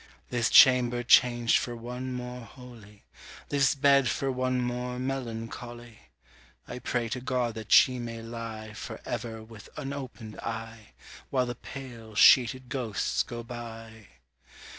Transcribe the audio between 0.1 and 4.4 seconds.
This chamber changed for one more holy, This bed for